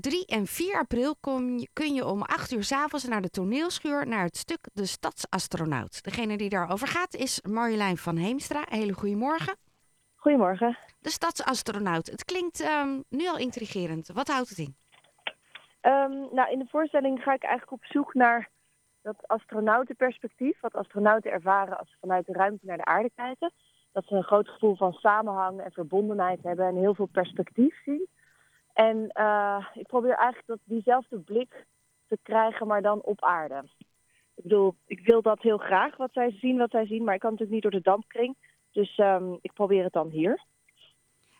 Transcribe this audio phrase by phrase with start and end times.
[0.00, 4.06] 3 en 4 april je, kun je om 8 uur 's avonds naar de toneelschuur
[4.06, 6.04] naar het stuk De Stadsastronaut.
[6.04, 8.62] Degene die daarover gaat is Marjolein van Heemstra.
[8.68, 9.56] Hele goedemorgen.
[10.14, 10.78] Goedemorgen.
[11.00, 12.06] De Stadsastronaut.
[12.06, 14.08] Het klinkt ehm, nu al intrigerend.
[14.12, 14.76] Wat houdt het in?
[15.80, 18.50] Ehm, nou, in de voorstelling ga ik eigenlijk op zoek naar
[19.02, 20.60] dat astronautenperspectief.
[20.60, 23.52] Wat astronauten ervaren als ze vanuit de ruimte naar de aarde kijken.
[23.92, 28.08] Dat ze een groot gevoel van samenhang en verbondenheid hebben en heel veel perspectief zien.
[28.88, 31.66] En eh, ik probeer eigenlijk dat diezelfde blik
[32.08, 33.62] te krijgen, maar dan op aarde.
[34.34, 37.20] Ik bedoel, ik wil dat heel graag, wat zij zien, wat zij zien, maar ik
[37.20, 38.36] kan natuurlijk niet door de dampkring.
[38.72, 40.44] Dus ehm, ik probeer het dan hier.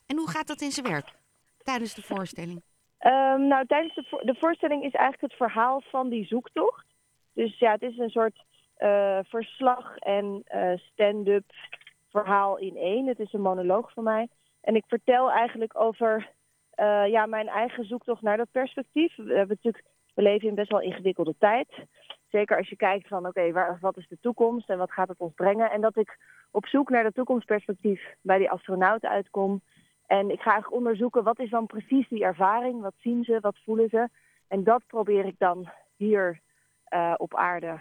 [0.06, 1.12] En hoe gaat dat in zijn werk
[1.62, 2.62] tijdens de voorstelling?
[2.98, 6.86] Ehm, nou, tijdens de, vo- de voorstelling is eigenlijk het verhaal van die zoektocht.
[7.32, 8.44] Dus ja, het is een soort
[8.76, 11.44] eh, verslag en eh, stand-up
[12.10, 13.06] verhaal in één.
[13.06, 14.28] Het is een monoloog van mij.
[14.60, 16.30] En ik vertel eigenlijk over
[16.80, 19.16] eh, ja, mijn eigen zoektocht naar dat perspectief.
[19.16, 19.84] We, hebben natuurlijk,
[20.14, 21.68] leven in best wel ingewikkelde tijd.
[22.28, 25.34] Zeker als je kijkt van oké, wat is de toekomst en wat gaat het ons
[25.34, 25.70] brengen.
[25.70, 26.18] En dat ik
[26.50, 29.60] op zoek naar dat toekomstperspectief bij die astronauten uitkom.
[30.06, 32.80] En ik ga eigenlijk onderzoeken wat is dan precies die ervaring.
[32.80, 34.08] Wat zien ze, wat voelen ze.
[34.48, 36.40] En dat probeer ik dan hier
[36.84, 37.80] eh, op aarde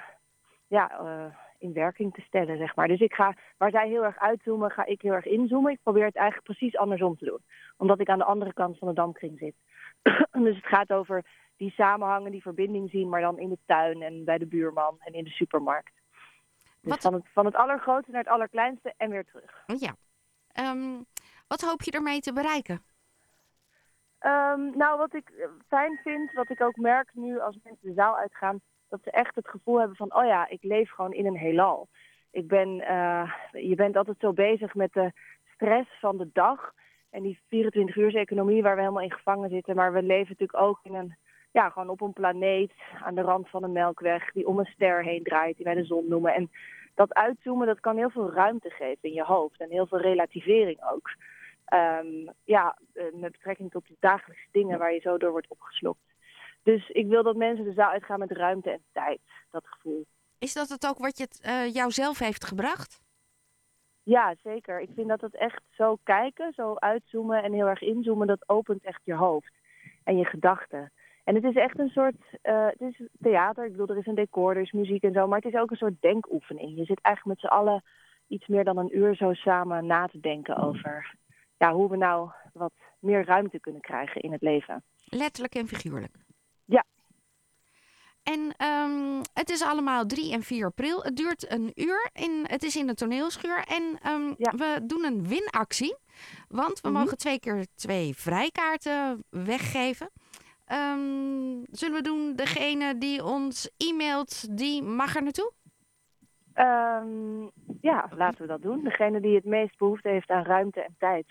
[0.67, 2.87] ja, eh, in werking te stellen, zeg maar.
[2.87, 5.71] Dus ik ga, waar zij heel erg uitzoomen, ga ik heel erg inzoomen.
[5.71, 7.39] Ik probeer het eigenlijk precies andersom te doen.
[7.77, 9.55] Omdat ik aan de andere kant van de dampkring zit.
[10.45, 11.25] dus het gaat over
[11.57, 15.13] die samenhangen, die verbinding zien, maar dan in de tuin en bij de buurman en
[15.13, 15.93] in de supermarkt.
[16.81, 19.63] Dus Wat- van, het, van het allergrootste naar het allerkleinste en weer terug.
[19.65, 19.95] Ja.
[20.51, 21.01] Ehm,
[21.47, 22.83] wat hoop je ermee te bereiken?
[24.19, 28.17] Ehm, nou, wat ik fijn vind, wat ik ook merk nu als mensen de zaal
[28.17, 31.37] uitgaan, dat ze echt het gevoel hebben van, oh ja, ik leef gewoon in een
[31.37, 31.87] heelal.
[32.31, 35.11] Ik ben, eh, je bent altijd zo bezig met de
[35.53, 36.73] stress van de dag
[37.09, 39.75] en die 24-uurs-economie waar we helemaal in gevangen zitten.
[39.75, 41.15] Maar we leven natuurlijk ook in een,
[41.51, 42.73] ja, gewoon op een planeet
[43.03, 45.85] aan de rand van een melkweg die om een ster heen draait, die wij de
[45.85, 46.33] zon noemen.
[46.33, 46.51] En
[46.95, 50.83] dat uitzoomen, dat kan heel veel ruimte geven in je hoofd en heel veel relativering
[50.91, 51.09] ook.
[51.65, 55.99] Ehm, ja, eh, met betrekking tot de dagelijkse dingen waar je zo door wordt opgeslokt.
[56.63, 59.19] Dus ik wil dat mensen de zaal uitgaan met ruimte en tijd,
[59.51, 60.05] dat gevoel.
[60.39, 63.01] Is dat het ook wat je het, eh, jou zelf heeft gebracht?
[64.03, 64.81] Ja, zeker.
[64.81, 68.83] Ik vind dat het echt zo kijken, zo uitzoomen en heel erg inzoomen, dat opent
[68.83, 69.53] echt je hoofd
[70.03, 70.91] en je gedachten.
[71.23, 74.15] En het is echt een soort, eh, het is theater, ik bedoel, er is een
[74.15, 76.77] decor, er is muziek en zo, maar het is ook een soort denkoefening.
[76.77, 77.83] Je zit eigenlijk met z'n allen
[78.27, 81.15] iets meer dan een uur zo samen na te denken over
[81.57, 84.83] ja, hoe we nou wat meer ruimte kunnen krijgen in het leven.
[85.05, 86.15] Letterlijk en figuurlijk.
[88.33, 91.03] En ehm, het is allemaal 3 en 4 april.
[91.03, 92.09] Het duurt een uur.
[92.13, 93.63] In, het is in de toneelschuur.
[93.67, 94.51] En ehm, Ja.
[94.55, 95.97] we doen een winactie.
[96.47, 96.99] Want we Mhm.
[96.99, 100.09] mogen twee keer twee vrijkaarten weggeven.
[100.65, 105.51] Ehm, zullen we doen, degene die ons e-mailt, die mag er naartoe?
[107.81, 108.83] Ja, laten we dat doen.
[108.83, 111.25] Degene die het meest behoefte heeft aan ruimte en tijd,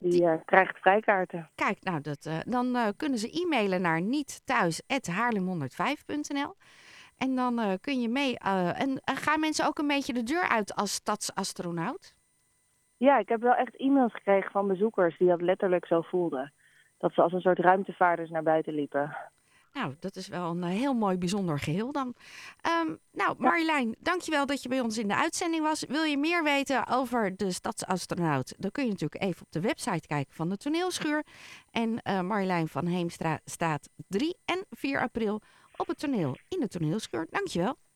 [0.00, 1.50] die eh, krijgt vrijkaarten.
[1.54, 6.54] Kijk, nou, dat, eh, dan eh, kunnen ze e-mailen naar nietthuis.haarlem105.nl.
[7.18, 8.38] En dan kun je mee.
[8.38, 12.14] en gaan mensen ook een beetje de deur uit als stadsastronaut?
[12.96, 16.52] Ja, ik heb wel echt e-mails gekregen van bezoekers die dat letterlijk zo voelden.
[16.98, 19.16] Dat ze als een soort ruimtevaarders naar buiten liepen.
[19.72, 22.14] Nou, dat is wel een eh, heel mooi bijzonder geheel dan.
[22.60, 25.84] Ehm, nou, Marjolein, dankjewel dat je bij ons in de uitzending was.
[25.88, 28.54] Wil je meer weten over de stadsastronaut?
[28.58, 31.24] Dan kun je natuurlijk even op de website kijken van de toneelschuur.
[31.70, 35.40] En eh, Marjolein van Heemstra staat 3 en 4 april
[35.76, 37.26] op het toneel in de toneelschuur.
[37.30, 37.76] Dankjewel.